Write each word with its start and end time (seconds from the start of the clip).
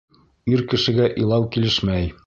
Ир 0.53 0.63
кешегә 0.71 1.11
илау 1.25 1.47
килешмәй. 1.57 2.15